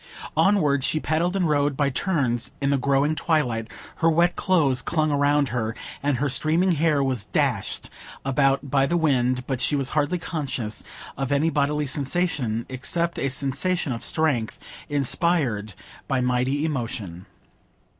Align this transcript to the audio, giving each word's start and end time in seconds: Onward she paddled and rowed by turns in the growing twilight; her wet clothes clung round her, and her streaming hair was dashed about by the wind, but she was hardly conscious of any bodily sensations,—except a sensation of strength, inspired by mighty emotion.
Onward 0.35 0.83
she 0.83 0.99
paddled 0.99 1.35
and 1.35 1.47
rowed 1.47 1.77
by 1.77 1.91
turns 1.91 2.53
in 2.59 2.71
the 2.71 2.77
growing 2.79 3.13
twilight; 3.13 3.67
her 3.97 4.09
wet 4.09 4.35
clothes 4.35 4.81
clung 4.81 5.11
round 5.11 5.49
her, 5.49 5.75
and 6.01 6.17
her 6.17 6.27
streaming 6.27 6.71
hair 6.71 7.03
was 7.03 7.25
dashed 7.25 7.91
about 8.25 8.71
by 8.71 8.87
the 8.87 8.97
wind, 8.97 9.45
but 9.45 9.61
she 9.61 9.75
was 9.75 9.89
hardly 9.89 10.17
conscious 10.17 10.83
of 11.15 11.31
any 11.31 11.51
bodily 11.51 11.85
sensations,—except 11.85 13.19
a 13.19 13.29
sensation 13.29 13.91
of 13.93 14.03
strength, 14.03 14.57
inspired 14.89 15.75
by 16.07 16.19
mighty 16.19 16.65
emotion. 16.65 17.27